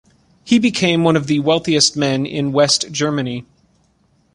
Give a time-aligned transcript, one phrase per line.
[0.43, 3.45] He became one of the wealthiest men in West Germany.